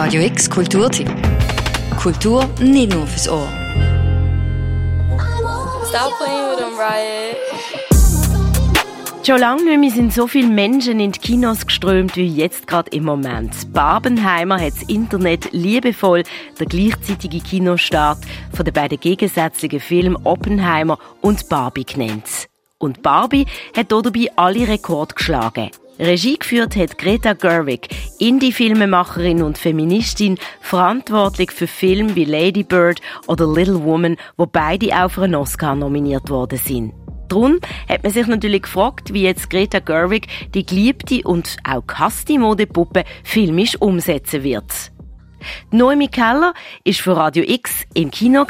[0.00, 1.10] Radio X Kulturtipp.
[2.00, 3.48] Kultur nicht nur fürs Ohr.
[5.88, 7.36] Stop playing with them, Riot.
[9.26, 12.92] Schon lange nicht mehr sind so viele Menschen in die Kinos geströmt wie jetzt gerade
[12.92, 13.72] im Moment.
[13.72, 16.22] Barbenheimer hat das Internet liebevoll
[16.60, 18.18] der gleichzeitige Kinostart
[18.54, 22.46] von den beiden gegensätzlichen Filmen Oppenheimer und Barbie genannt.
[22.78, 23.46] Und Barbie
[23.76, 25.72] hat dabei alle Rekorde geschlagen.
[25.98, 27.88] Regie geführt hat Greta Gerwig,
[28.18, 35.10] Indie-Filmemacherin und Feministin, verantwortlich für Filme wie Lady Bird oder Little Woman, wo beide auch
[35.10, 36.92] für einen Oscar nominiert worden sind.
[37.28, 37.58] Darum
[37.88, 43.04] hat man sich natürlich gefragt, wie jetzt Greta Gerwig die geliebte und auch gehasste Modepuppe
[43.24, 44.92] filmisch umsetzen wird.
[45.70, 48.46] Noemi Keller ist für Radio X im Kino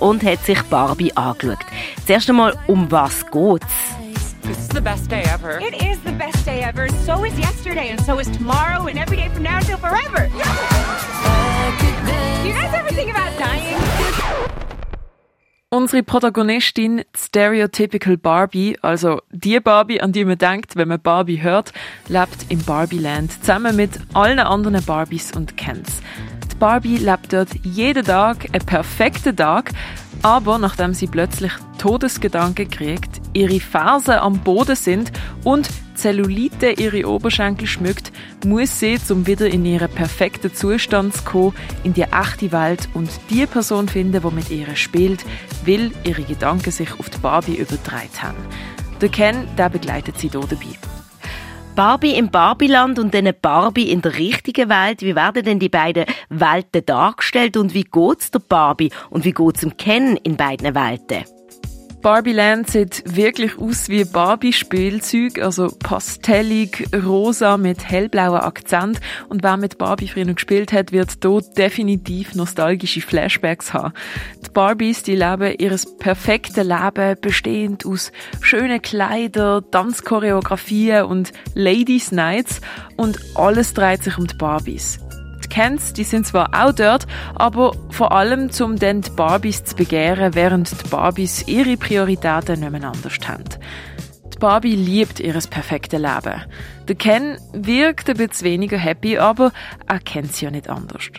[0.00, 1.58] und hat sich Barbie angeschaut.
[2.06, 4.01] Zuerst einmal, um was geht's?
[4.42, 5.60] This is the best day ever.
[5.60, 6.88] It is the best day ever.
[7.06, 10.28] So is yesterday, and so is tomorrow, and every day from now until forever.
[10.28, 10.34] Do
[12.48, 13.78] you guys ever think about dying?
[15.70, 21.72] Unsere Protagonistin, Stereotypical Barbie, also die Barbie, an die man denkt, wenn man Barbie hört,
[22.08, 26.02] lebt im Barbieland zusammen mit allen anderen Barbies und Kens.
[26.62, 29.72] Barbie lebt dort jeden Tag einen perfekten Tag,
[30.22, 35.10] aber nachdem sie plötzlich Todesgedanken kriegt, ihre Fersen am Boden sind
[35.42, 38.12] und Zellulite ihre Oberschenkel schmückt,
[38.46, 43.10] muss sie, um wieder in ihren perfekten Zustand zu kommen, in die echte Welt und
[43.28, 45.24] die Person finden, die mit ihr spielt,
[45.64, 48.38] will ihre Gedanken sich auf die Barbie übertragen haben.
[49.00, 50.91] Der Ken, der begleitet sie hier dabei.
[51.74, 55.00] Barbie im Barbieland und dann Barbie in der richtigen Welt.
[55.00, 59.60] Wie werden denn die beiden Welten dargestellt und wie geht's der Barbie und wie geht's
[59.60, 61.24] dem Ken in beiden Welten?
[62.02, 69.00] Barbie Land sieht wirklich aus wie Barbie-Spielzeug, also pastellig, rosa mit hellblauem Akzent.
[69.28, 73.94] Und wer mit Barbie früher gespielt hat, wird dort definitiv nostalgische Flashbacks haben.
[74.44, 82.60] Die Barbies, die leben ihres perfekten Leben bestehend aus schönen Kleidern, Tanzchoreografien und Ladies Nights.
[82.96, 84.98] Und alles dreht sich um die Barbies.
[85.52, 90.34] Kens, die sind zwar auch dort, aber vor allem zum dann die Barbies zu begehren,
[90.34, 93.44] während die Barbies ihre Prioritäten nicht mehr anders haben.
[94.32, 96.40] Die Barbie liebt ihres perfekte Leben.
[96.88, 99.52] Der Ken wirkt ein bisschen weniger happy, aber
[99.86, 101.10] er kennt sie ja nicht anders.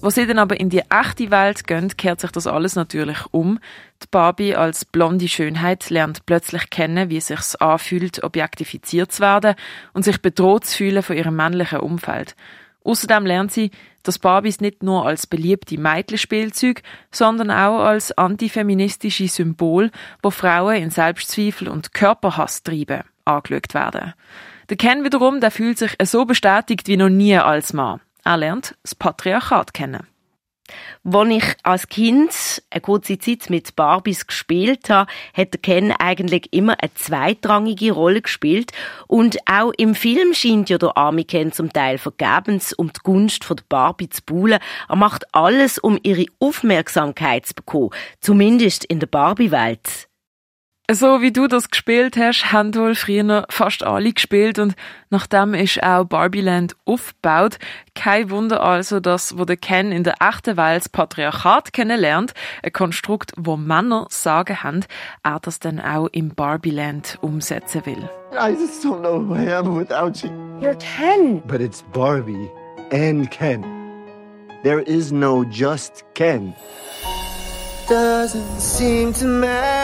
[0.00, 3.58] Wo sie dann aber in die echte Welt gehen, kehrt sich das alles natürlich um.
[4.02, 9.54] Die Barbie als blonde Schönheit lernt plötzlich kennen, wie es sich anfühlt, objektifiziert zu werden
[9.92, 12.34] und sich bedroht zu fühlen von ihrem männlichen Umfeld.
[12.84, 13.70] Außerdem lernt sie,
[14.02, 19.90] dass Barbies nicht nur als beliebte Mädchenspielzeug, sondern auch als antifeministische Symbol,
[20.22, 24.14] wo Frauen in Selbstzweifel und Körperhass treiben, angeschaut werden.
[24.68, 28.00] Der Ken wiederum, der fühlt sich so bestätigt wie noch nie als Mann.
[28.24, 30.06] Er lernt das Patriarchat kennen.
[31.04, 36.76] Als ich als Kind eine kurze Zeit mit Barbies gespielt habe, hat Ken eigentlich immer
[36.80, 38.72] eine zweitrangige Rolle gespielt.
[39.06, 43.44] Und auch im Film scheint ja der arme Ken zum Teil vergebens um die Gunst
[43.44, 44.58] von der Barbie zu buhlen.
[44.88, 47.90] Er macht alles, um ihre Aufmerksamkeit zu bekommen.
[48.20, 50.08] Zumindest in der Barbie-Welt.
[50.94, 54.74] So wie du das gespielt hast, haben wohl früher fast alle gespielt und
[55.08, 57.58] nachdem ist auch Barbieland aufgebaut.
[57.94, 62.72] Kein Wunder also, dass, wo der Ken in der echten Welt das Patriarchat kennenlernt, ein
[62.74, 64.84] Konstrukt, wo Männer sagen haben,
[65.22, 68.10] er das dann auch im Barbieland umsetzen will.
[68.32, 70.30] I just don't know who I am without you.
[70.60, 71.42] You're Ken.
[71.46, 72.50] But it's Barbie
[72.92, 73.64] and Ken.
[74.62, 76.54] There is no just Ken.
[77.88, 79.81] Doesn't seem to matter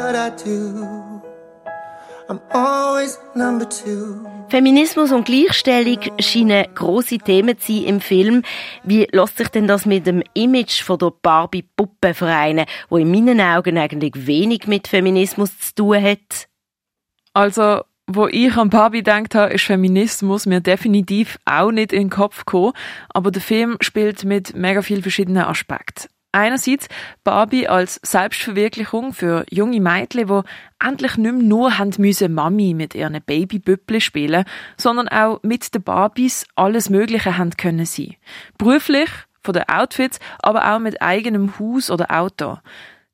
[0.00, 1.20] what I do.
[2.28, 4.24] I'm always number two.
[4.48, 8.42] Feminismus und Gleichstellung scheinen grosse Themen zu sein im Film.
[8.84, 13.40] Wie lässt sich denn das mit dem Image von der Barbie-Puppe vereinen, wo in meinen
[13.40, 16.48] Augen eigentlich wenig mit Feminismus zu tun hat?
[17.32, 22.10] Also, wo ich an Barbie gedacht habe, ist Feminismus mir definitiv auch nicht in den
[22.10, 22.72] Kopf gekommen,
[23.08, 26.08] aber der Film spielt mit mega vielen verschiedenen Aspekten.
[26.32, 26.88] Einerseits
[27.24, 32.94] Barbie als Selbstverwirklichung für junge Mädchen, die endlich nicht mehr nur haben müssen Mami mit
[32.94, 34.44] ihren Babybüppli spielen,
[34.76, 38.14] sondern auch mit den Barbies alles Mögliche haben können sein.
[38.58, 39.10] Beruflich,
[39.42, 42.58] von den Outfits, aber auch mit eigenem Haus oder Auto.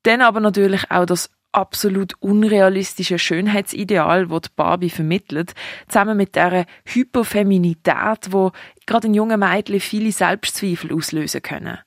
[0.03, 5.55] Dann aber natürlich auch das absolut unrealistische Schönheitsideal, das Barbie vermittelt,
[5.89, 8.53] zusammen mit der Hyperfeminität, wo
[8.87, 11.79] gerade in jungen Mädchen viele Selbstzweifel auslösen können.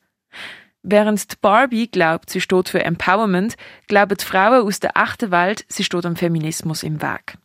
[0.82, 3.56] Während Barbie glaubt, sie steht für Empowerment,
[3.88, 7.38] glauben Frauen aus der echten Welt, sie steht am Feminismus im Weg.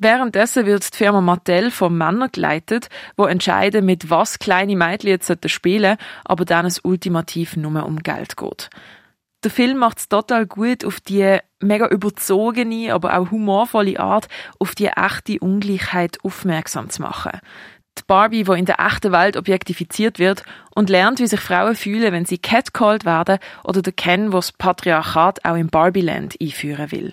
[0.00, 5.50] Währenddessen wird die Firma Mattel von Männern geleitet, wo entscheiden, mit was kleine Mädchen jetzt
[5.50, 8.70] spielen aber dann es ultimativ nur um Geld geht.
[9.44, 14.74] Der Film macht es total gut, auf die mega überzogene, aber auch humorvolle Art, auf
[14.74, 17.40] die echte Ungleichheit aufmerksam zu machen.
[17.98, 22.12] Die Barbie, die in der echten Welt objektifiziert wird und lernt, wie sich Frauen fühlen,
[22.12, 27.12] wenn sie catcalled werden, oder der Ken, wo das Patriarchat auch im Barbieland einführen will.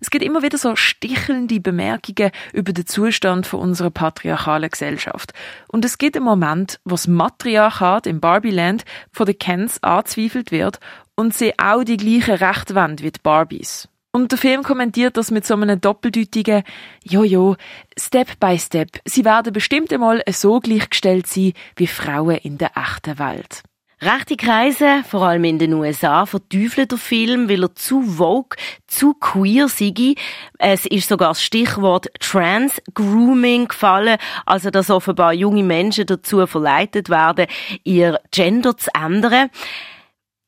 [0.00, 5.32] Es gibt immer wieder so stichelnde Bemerkungen über den Zustand von unserer patriarchalen Gesellschaft.
[5.66, 10.78] Und es gibt einen Moment, wo das Matriarchat im Barbieland von den Kens angezweifelt wird
[11.16, 13.88] und sie auch die gleichen Rechte wollen wie die Barbies.
[14.12, 16.62] Und der Film kommentiert das mit so einem doppeldeutigen
[17.04, 17.56] Jojo,
[17.98, 19.00] Step by Step.
[19.04, 23.62] Sie werden bestimmt einmal so gleichgestellt sein wie Frauen in der echten Welt.
[24.00, 28.56] Rechte Kreise, vor allem in den USA, verteufeln den Film, weil er zu vogue,
[28.86, 30.14] zu queer sei.
[30.58, 37.46] Es ist sogar das Stichwort Trans-Grooming gefallen, also dass offenbar junge Menschen dazu verleitet werden,
[37.82, 39.50] ihr Gender zu ändern.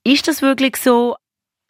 [0.04, 1.16] Ist das wirklich so?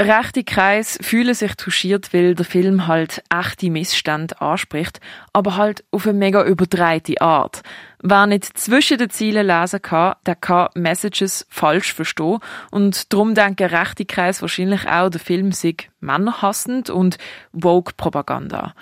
[0.00, 4.99] Rechte Kreis fühlen sich touchiert, weil der Film halt echte Missstände anspricht,
[5.35, 7.61] aber halt auf eine mega überdrehte Art.
[8.02, 12.38] Wer nicht zwischen den Zielen lesen kann, der kann Messages falsch verstehen
[12.70, 17.19] und darum denken rechte Kreis wahrscheinlich auch, der Film sei männerhassend und
[17.52, 18.75] Vogue-Propaganda.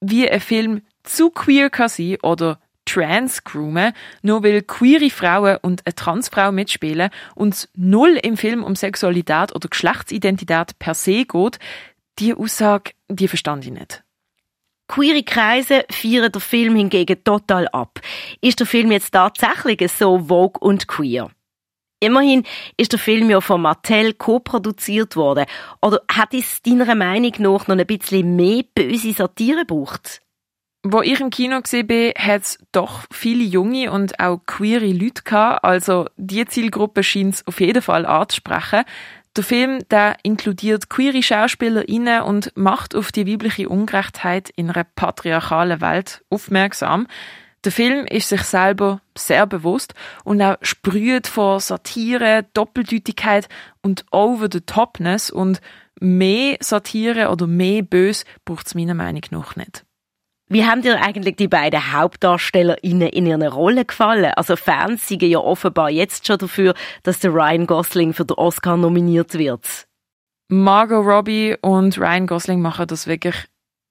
[0.00, 2.58] Wie ein Film zu queer kann sein oder
[2.94, 3.92] Trans-Groomen,
[4.22, 9.54] nur weil queere Frauen und eine Transfrau mitspielen und es null im Film um Sexualität
[9.54, 11.58] oder Geschlechtsidentität per se geht,
[12.20, 14.04] die Aussage, die verstand ich nicht.
[14.86, 18.00] Queere Kreise feiern den Film hingegen total ab.
[18.40, 21.30] Ist der Film jetzt tatsächlich so vogue und queer?
[21.98, 22.44] Immerhin
[22.76, 25.46] ist der Film ja von Mattel co-produziert worden.
[25.80, 30.20] Oder hat es deiner Meinung nach noch ein bisschen mehr böse Satire gebraucht?
[30.86, 35.22] Wo ich im Kino gesehen bin, hat es doch viele junge und auch queere Leute
[35.22, 35.64] gehabt.
[35.64, 38.84] Also die Zielgruppe scheint es auf jeden Fall anzusprechen.
[39.34, 45.80] Der Film der inkludiert queere SchauspielerInnen und macht auf die weibliche Ungerechtheit in einer patriarchalen
[45.80, 47.06] Welt aufmerksam.
[47.64, 53.48] Der Film ist sich selber sehr bewusst und auch sprüht vor Satire, Doppeldeutigkeit
[53.80, 55.62] und Over-the-Topness und
[55.98, 59.86] mehr Satire oder mehr Bös braucht es meiner Meinung nach nicht.
[60.54, 64.30] Wie haben dir eigentlich die beiden HauptdarstellerInnen in ihren Rollen gefallen?
[64.36, 68.76] Also Fans sind ja offenbar jetzt schon dafür, dass der Ryan Gosling für den Oscar
[68.76, 69.88] nominiert wird.
[70.48, 73.34] Margot Robbie und Ryan Gosling machen das wirklich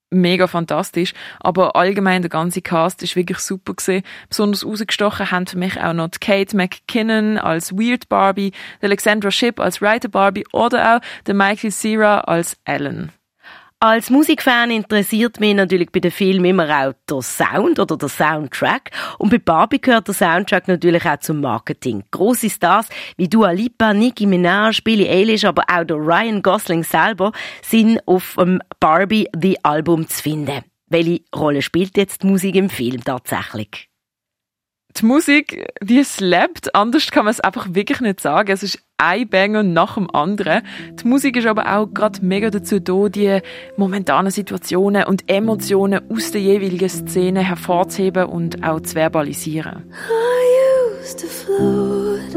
[0.09, 1.11] mega fantastisch.
[1.41, 4.03] Aber allgemein der ganze Cast ist wirklich super gesehen.
[4.29, 9.81] Besonders rausgestochen haben für mich auch noch Kate McKinnon als Weird Barbie, Alexandra Shipp als
[9.81, 13.11] Writer Barbie oder auch der Michael Cera als Ellen.
[13.83, 18.91] Als Musikfan interessiert mich natürlich bei den Filmen immer auch der Sound oder der Soundtrack.
[19.19, 22.01] Und bei Barbie gehört der Soundtrack natürlich auch zum Marketing.
[22.09, 22.87] Grosse Stars
[23.17, 28.35] wie Dua Lipa, Nicki Minaj, Billie Eilish, aber auch der Ryan Gosling selber sind auf
[28.39, 30.61] dem Barbie The Album zu finden.
[30.87, 33.89] Welche Rolle spielt jetzt die Musik im Film tatsächlich?
[34.97, 38.51] Die Musik, die slappt, anders kann man es einfach wirklich nicht sagen.
[38.51, 40.61] Es ist ein Banger nach dem anderen.
[41.01, 43.39] Die Musik ist aber auch gerade mega dazu da, die
[43.75, 49.91] momentanen Situationen und Emotionen aus der jeweiligen Szene hervorzuheben und auch zu verbalisieren.
[50.09, 52.35] I used to float,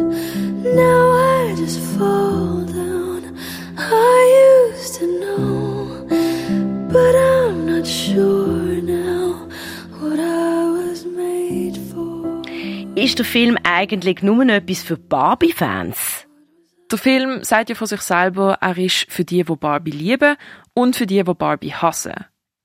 [0.74, 2.85] now I just fall down.
[13.06, 16.26] Ist der Film eigentlich nur etwas für Barbie-Fans?
[16.90, 20.34] Der Film sagt ja von sich selber, er ist für die, die Barbie lieben
[20.74, 22.14] und für die, die Barbie hassen.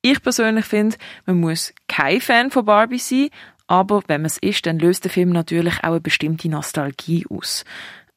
[0.02, 3.30] Ich persönlich finde, man muss kein Fan von Barbie sein,
[3.68, 7.64] aber wenn man es ist, dann löst der Film natürlich auch eine bestimmte Nostalgie aus.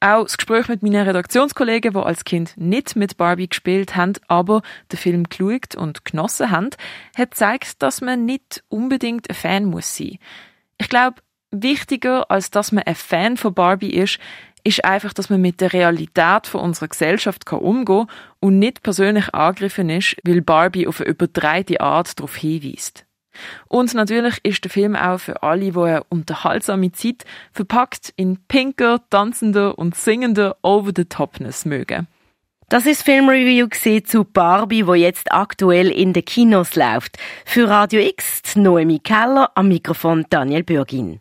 [0.01, 4.63] Auch das Gespräch mit meinen Redaktionskollegen, die als Kind nicht mit Barbie gespielt haben, aber
[4.91, 6.71] den Film geschaut und genossen haben,
[7.19, 10.17] hat gezeigt, dass man nicht unbedingt ein Fan muss sein.
[10.79, 11.17] Ich glaube,
[11.63, 14.19] wichtiger als dass man ein Fan von Barbie ist,
[14.65, 18.07] ist einfach, dass man mit der Realität von unserer Gesellschaft kann umgehen
[18.41, 23.05] und nicht persönlich angegriffen ist, weil Barbie auf eine überdrehte Art darauf hinweist.
[23.69, 29.01] Und natürlich ist der Film auch für alle, die eine unterhaltsame Zeit verpackt in pinker,
[29.11, 32.07] tanzender und singender Over-the-Topness mögen.
[32.69, 33.69] Das ist Filmreview
[34.05, 37.19] zu Barbie, wo jetzt aktuell in den Kinos läuft.
[37.45, 41.21] Für Radio X Noemi Keller am Mikrofon Daniel Bürgin.